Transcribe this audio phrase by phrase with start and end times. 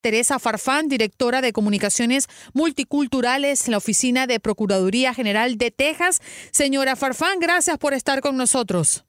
[0.00, 6.20] Teresa Farfán, directora de Comunicaciones Multiculturales en la Oficina de Procuraduría General de Texas.
[6.52, 9.04] Señora Farfán, gracias por estar con nosotros.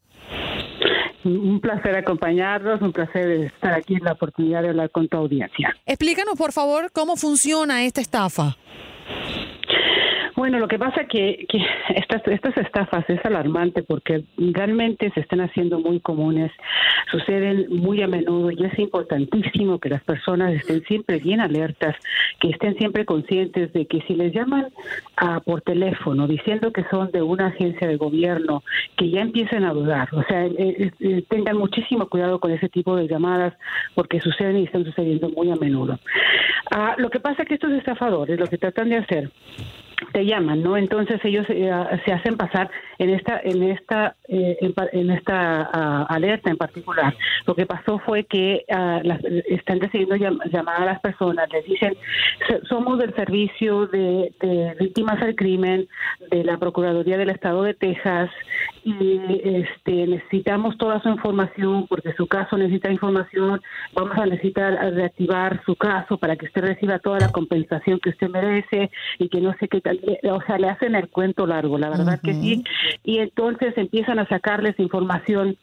[1.24, 5.76] Un placer acompañarlos, un placer estar aquí en la oportunidad de hablar con tu audiencia.
[5.86, 8.56] Explícanos, por favor, cómo funciona esta estafa.
[10.40, 11.58] Bueno, lo que pasa que, que
[11.96, 16.50] estas, estas estafas es alarmante porque realmente se están haciendo muy comunes,
[17.12, 21.96] suceden muy a menudo y es importantísimo que las personas estén siempre bien alertas,
[22.40, 24.68] que estén siempre conscientes de que si les llaman
[25.18, 28.64] a, por teléfono diciendo que son de una agencia de gobierno,
[28.98, 32.70] que ya empiecen a dudar, o sea, eh, eh, eh, tengan muchísimo cuidado con ese
[32.70, 33.54] tipo de llamadas
[33.96, 36.00] porque suceden y están sucediendo muy a menudo.
[36.72, 39.32] Ah, lo que pasa es que estos estafadores lo que tratan de hacer
[40.12, 40.78] te llaman, ¿no?
[40.78, 41.72] Entonces ellos eh,
[42.06, 44.58] se hacen pasar en esta en esta eh,
[44.94, 47.16] en, esta ah, alerta en particular.
[47.46, 51.96] Lo que pasó fue que uh, las, están recibiendo llamadas a las personas, les dicen
[52.68, 55.88] somos del servicio de, de, víctimas del crimen
[56.32, 58.30] de la Procuraduría del Estado de Texas
[58.84, 63.62] y este necesitamos toda su información porque su caso necesita información.
[63.94, 68.30] Vamos a necesitar reactivar su caso para que usted reciba toda la compensación que usted
[68.30, 69.82] merece y que no sé qué
[70.32, 72.64] o sea, le hacen el cuento largo, la verdad que sí,
[73.04, 75.58] y entonces empiezan a sacarles información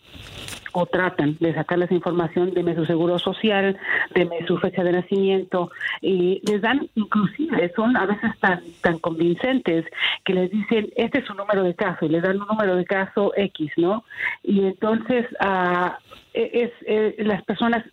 [0.78, 3.78] o tratan de sacarles información de su seguro social,
[4.14, 5.70] de su fecha de nacimiento
[6.02, 9.86] y les dan inclusive son a veces tan tan convincentes
[10.22, 12.84] que les dicen este es su número de caso y les dan un número de
[12.84, 14.04] caso X, ¿no?
[14.42, 15.90] Y entonces e,
[16.36, 17.84] es, eh, las personas,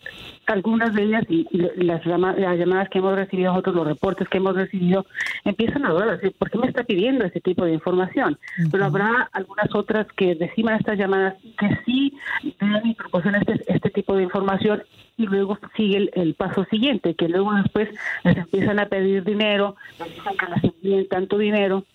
[0.45, 5.05] algunas de ellas y, las, llamadas que hemos recibido, nosotros los reportes que hemos recibido,
[5.45, 8.37] empiezan a dudar, ¿por qué me está pidiendo este tipo de información?
[8.71, 12.13] Pero habrá algunas otras que reciban estas llamadas y que sí
[12.59, 14.83] dan y proporcionan este, este tipo de información
[15.17, 17.89] y luego sigue el, paso siguiente, que luego después
[18.23, 21.85] les empiezan a pedir dinero, les dicen que les envíen tanto dinero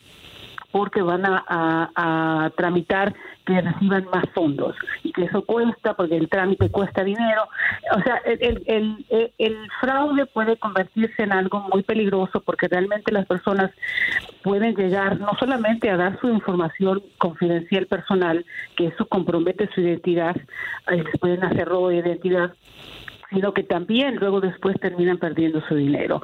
[0.71, 3.15] porque van a, a, tramitar
[3.47, 7.49] que reciban más fondos y que eso cuesta porque el trámite cuesta dinero.
[7.97, 13.27] O sea, el, el, el, fraude puede convertirse en algo muy peligroso porque realmente las
[13.27, 13.71] personas
[14.43, 18.45] pueden llegar no solamente a dar su información confidencial personal,
[18.77, 20.37] que eso compromete su identidad,
[20.91, 22.53] les pueden hacer robo de identidad,
[23.31, 26.23] sino que también luego después terminan perdiendo su dinero.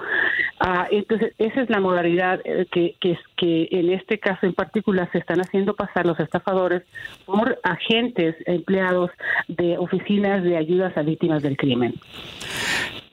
[0.67, 5.11] Ah, entonces, esa es la modalidad eh, que, que, que en este caso en particular
[5.13, 6.85] se están haciendo pasar los estafadores
[7.27, 9.11] por agentes empleados
[9.47, 11.93] de oficinas de ayudas a víctimas del crimen.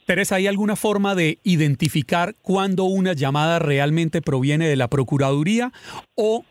[0.05, 5.73] Teresa, ¿hay alguna forma de identificar cuándo una llamada realmente proviene de la Procuraduría
[6.15, 6.45] o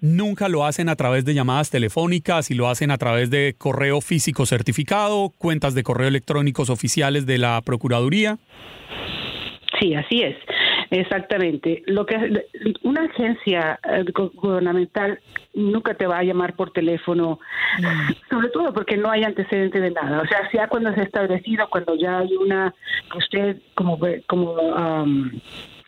[0.00, 4.00] nunca lo hacen a través de llamadas telefónicas y lo hacen a través de correo
[4.00, 8.38] físico certificado, cuentas de correo electrónicos oficiales de la Procuraduría?
[9.78, 10.36] Sí, así es.
[10.90, 11.82] Exactamente.
[11.86, 12.44] Lo que
[12.82, 14.04] una agencia eh,
[14.34, 15.18] gubernamental
[15.54, 17.40] nunca te va a llamar por teléfono,
[17.78, 18.30] mm.
[18.30, 20.20] sobre todo porque no hay antecedente de nada.
[20.22, 22.74] O sea, sea cuando se ha establecido, cuando ya hay una
[23.16, 24.56] usted como como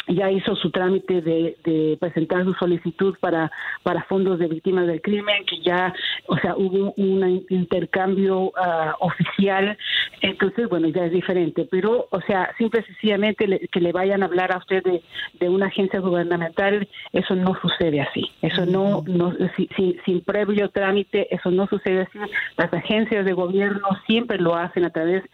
[0.09, 3.51] ya hizo su trámite de, presentar su solicitud para,
[3.83, 5.95] para fondos de víctimas del crimen, que ya,
[6.27, 9.77] o sea, hubo un intercambio ah, oficial,
[10.21, 11.67] entonces, bueno, ya es diferente.
[11.71, 15.67] Pero, o sea, simple y sencillamente que le vayan a hablar a usted de, una
[15.67, 18.31] agencia gubernamental, eso no sucede así.
[18.43, 22.19] Eso no, no sin, sin previo trámite, eso no sucede así.
[22.57, 25.25] Las agencias de gobierno siempre lo hacen a través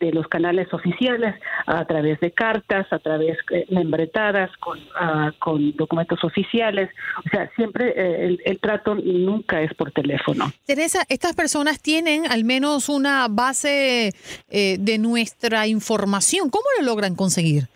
[0.00, 1.34] de, los canales oficiales,
[1.66, 3.66] a través de cartas, a través de
[4.58, 6.90] con, uh, con documentos oficiales.
[7.24, 10.52] O sea, siempre eh, el, trato nunca es por teléfono.
[10.66, 14.12] Teresa, estas personas tienen al menos una base
[14.50, 16.50] eh, de nuestra información.
[16.50, 17.68] ¿Cómo lo logran conseguir?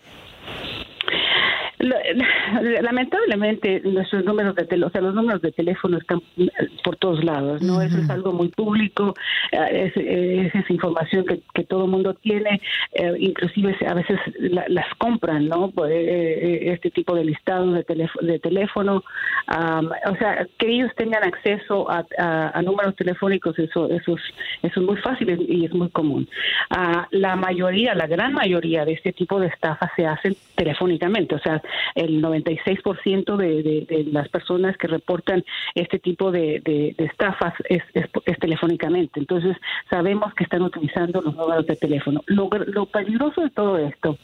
[2.82, 6.48] lamentablemente nuestros números de teléfono, o sea, los números de teléfono están eh,
[6.84, 7.80] por todos lados, ¿no?
[7.82, 9.14] Eso es algo muy público,
[9.52, 12.60] eh, es, es, información que, que todo el mundo tiene,
[12.92, 15.70] eh, inclusive a veces las compran, ¿no?
[15.70, 21.90] Pues, este tipo de listados de, teléfono, de teléfono, o sea, que ellos tengan acceso
[21.90, 24.22] a, a, números telefónicos, eso, eso, es,
[24.62, 26.28] eso es muy fácil y es muy común.
[26.70, 31.38] Ah, la mayoría, la gran mayoría de este tipo de estafas se hacen telefónicamente, o
[31.38, 31.62] sea,
[31.94, 35.44] el 96% de, de, de las personas que reportan
[35.74, 39.20] este tipo de, de estafas es, es, telefónicamente.
[39.20, 39.56] Entonces,
[39.90, 42.22] sabemos que están utilizando los números de teléfono.
[42.26, 44.18] Lo, lo peligroso de todo esto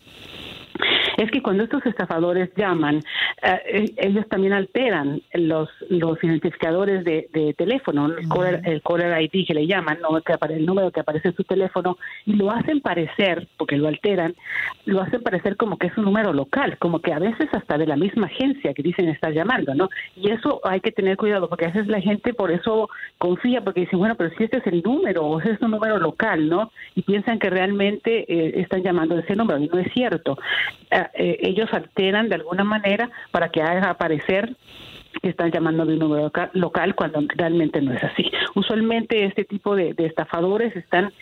[1.16, 3.00] es que cuando estos estafadores llaman,
[3.42, 8.06] eh, ellos también alteran los, los identificadores de, teléfono,
[8.64, 10.20] el caller, ID que le llaman, ¿no?
[10.20, 11.96] que el número que aparece en su teléfono,
[12.26, 14.34] y lo hacen parecer, porque lo alteran,
[14.86, 17.86] lo hacen parecer como que es un número local, como que a veces hasta de
[17.86, 19.88] la misma agencia que dicen estar llamando, ¿no?
[20.16, 22.88] Y eso hay que tener cuidado, porque a veces la gente por eso
[23.18, 26.48] confía, porque dicen, bueno, pero si este es el número, o es un número local,
[26.48, 26.70] ¿no?
[26.94, 30.38] Y piensan que realmente eh, están llamando ese número, y no es cierto.
[30.90, 34.56] Eh, ellos alteran de alguna manera para que haga aparecer
[35.20, 38.30] que están llamando de un número local, cuando realmente no es así.
[38.54, 41.12] Usualmente este tipo de, estafadores están,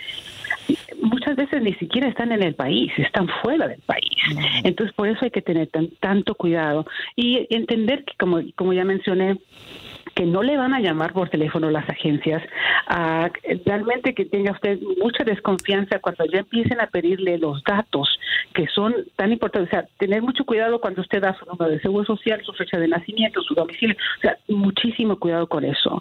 [1.02, 4.04] muchas veces ni siquiera están en el país, están fuera del país.
[4.64, 5.68] Entonces por eso hay que tener
[6.00, 9.38] tanto cuidado y entender que como, como ya mencioné,
[10.20, 12.42] que no le van a llamar por teléfono las agencias,
[13.64, 18.20] realmente que tenga usted mucha desconfianza cuando ya empiecen a pedirle los datos
[18.52, 21.80] que son tan importantes, o sea, tener mucho cuidado cuando usted da su número de
[21.80, 25.98] seguro social, su fecha de nacimiento, su domicilio, o sea, muchísimo cuidado con eso.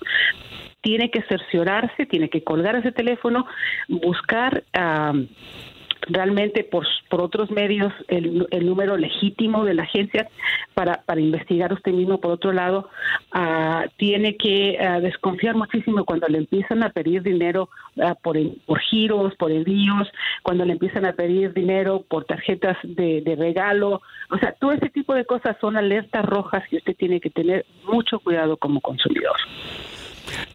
[0.82, 3.48] Tiene que cerciorarse, tiene que colgar ese teléfono,
[3.88, 4.66] buscar
[6.08, 10.30] realmente por, por otros medios el, el, número legítimo de la agencia
[10.74, 12.20] para, para investigar usted mismo.
[12.20, 12.90] Por otro lado,
[13.36, 18.80] uh, tiene que uh, desconfiar muchísimo cuando le empiezan a pedir dinero uh, por, por
[18.80, 20.08] giros, por envíos,
[20.44, 24.02] cuando le empiezan a pedir dinero por tarjetas de, de regalo.
[24.30, 27.66] O sea, todo ese tipo de cosas son alertas rojas que usted tiene que tener
[27.86, 29.36] mucho cuidado como consumidor.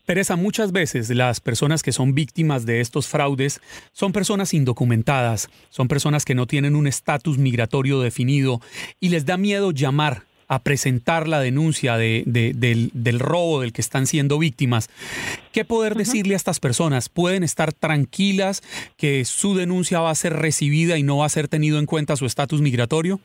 [0.05, 3.61] Teresa, muchas veces las personas que son víctimas de estos fraudes
[3.93, 8.61] son personas indocumentadas, son personas que no tienen un estatus migratorio definido
[9.01, 14.07] y les da miedo llamar a presentar la denuncia de, del, robo del que están
[14.07, 14.91] siendo víctimas.
[15.53, 17.09] ¿Qué poder decirle a estas personas?
[17.09, 18.63] ¿Pueden estar tranquilas
[18.99, 22.17] que su denuncia va a ser recibida y no va a ser tenido en cuenta
[22.17, 23.21] su estatus migratorio?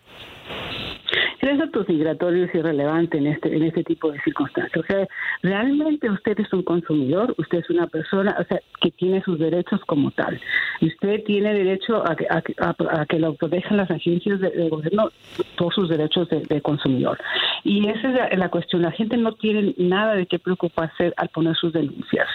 [1.42, 4.84] El estatus migratorio es irrelevante en este, en este tipo de circunstancias.
[4.84, 5.08] O sea,
[5.42, 9.80] realmente usted es un consumidor, usted es una persona o sea, que tiene sus derechos
[9.86, 10.40] como tal.
[10.82, 15.12] Usted tiene derecho a que, a, que lo protejan las agencias de, gobierno,
[15.56, 17.18] todos sus derechos de, consumidor.
[17.64, 18.82] Y esa es la, cuestión.
[18.82, 22.28] La gente no tiene nada de qué preocuparse al poner sus denuncias.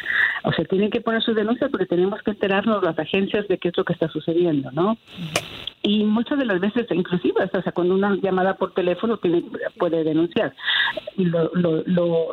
[0.45, 3.69] O sea, tienen que poner sus denuncias porque tenemos que enterarnos las agencias de qué
[3.69, 4.97] es lo que está sucediendo, ¿no?
[5.87, 9.45] Y muchas de las veces, inclusive, sea, cuando una llamada por teléfono tiene,
[9.79, 10.55] puede denunciar.
[11.19, 11.83] Y lo, lo,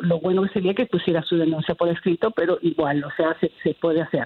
[0.02, 3.74] lo, bueno sería que pusiera su denuncia por escrito, pero igual, o sea, se, se
[3.74, 4.26] puede hacer.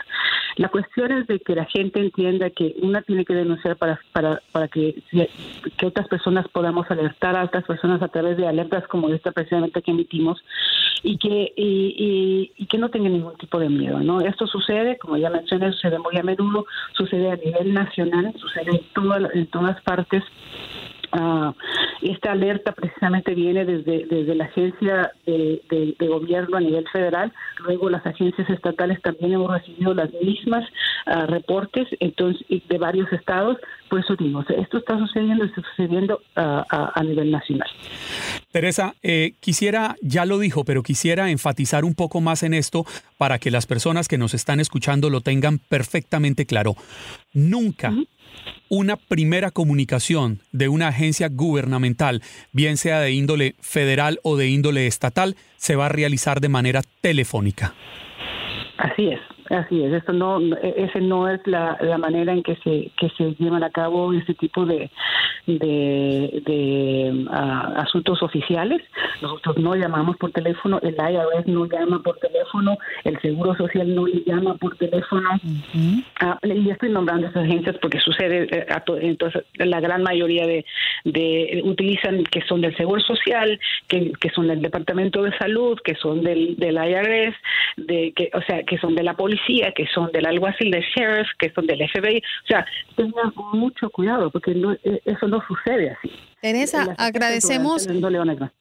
[0.57, 4.43] La cuestión es de que la gente entienda que una tiene que denunciar para, para,
[4.51, 5.01] para que,
[5.75, 9.81] que otras personas podamos alertar a otras personas a través de alertas como esta precisamente
[9.81, 10.39] que emitimos
[11.03, 13.99] y que, y, y, que no tengan ningún tipo de miedo.
[13.99, 14.21] ¿no?
[14.21, 18.81] Esto sucede, como ya mencioné, sucede muy a menudo, sucede a nivel nacional, sucede en
[18.93, 20.23] todo en todas partes.
[21.13, 21.53] Uh,
[22.01, 28.05] esta alerta precisamente viene desde, desde la agencia de, gobierno a nivel federal, luego las
[28.05, 30.67] agencias estatales también hemos recibido las mismas
[31.07, 33.57] uh, reportes entonces de varios estados,
[33.89, 37.69] por eso digo, esto está sucediendo, está sucediendo uh, a, a, nivel nacional.
[38.55, 42.85] Teresa, eh, quisiera, ya lo dijo, pero quisiera enfatizar un poco más en esto
[43.17, 46.77] para que las personas que nos están escuchando lo tengan perfectamente claro.
[47.33, 47.93] Nunca,
[48.69, 52.21] una primera comunicación de una agencia gubernamental,
[52.53, 56.81] bien sea de índole federal o de índole estatal, se va a realizar de manera
[57.01, 57.73] telefónica.
[58.77, 59.34] Así es.
[59.49, 63.35] Así es, esto no, ese no es la, la manera en que se que se
[63.35, 64.89] llevan a cabo este tipo de
[65.45, 68.81] de, de ah, asuntos oficiales.
[69.21, 74.07] Nosotros no llamamos por teléfono, el IRS no llama por teléfono, el Seguro Social no
[74.07, 75.29] le llama por teléfono.
[76.19, 78.65] Ah, y estoy nombrando esas agencias porque sucede, eh,
[79.01, 80.65] entonces la gran mayoría de,
[81.03, 85.93] de utilizan que son del Seguro Social, que, que son del Departamento de Salud, que
[85.95, 87.35] son del, del IRS,
[87.77, 89.34] de que, o sea, que son de la policía
[89.75, 92.17] que son del alguacil de sheriff, que son del FBI.
[92.17, 92.65] O sea,
[92.95, 96.11] tengan mucho cuidado porque e, eso no sucede así.
[96.41, 97.87] Teresa, agradecemos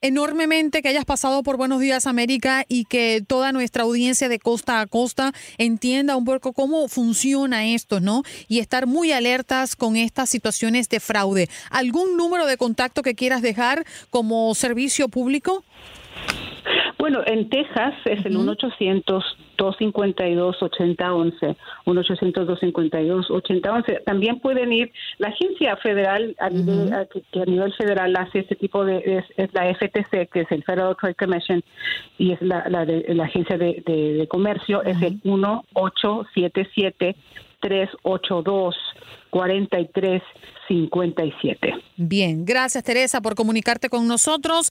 [0.01, 4.81] enormemente que hayas pasado por Buenos Días América y que toda nuestra audiencia de costa
[4.81, 8.23] a costa entienda un poco cómo funciona esto, ¿no?
[8.49, 11.49] Y estar muy alertas con estas situaciones de fraude.
[11.71, 15.63] ¿Algún número de contacto que quieras dejar como servicio público?
[16.99, 18.33] Bueno, en Texas es el
[19.57, 21.57] 1-800-252-8011,
[21.87, 24.05] 1-800-252-8011.
[24.05, 28.85] También pueden ir, la agencia federal a nivel, que, a nivel federal hace este tipo
[28.85, 31.63] de, es, la FTC, que es el Federal Trade Commission,
[32.19, 37.17] y es la, la, de, la agencia de, de, comercio, es el 1877
[37.61, 38.77] 382
[39.35, 41.75] 4357.
[41.97, 44.63] Bien, gracias Teresa por comunicarte con nosotros.